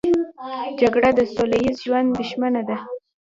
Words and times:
جګړه 0.79 1.09
د 1.17 1.19
سوله 1.33 1.57
ییز 1.63 1.77
ژوند 1.85 2.09
دښمنه 2.19 2.61
ده 2.69 2.77